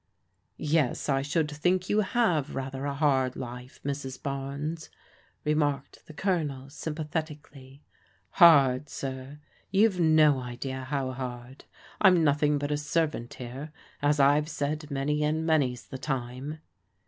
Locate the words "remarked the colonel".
5.45-6.71